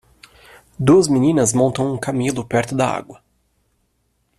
[0.79, 3.21] Duas meninas montam um camelo perto da água.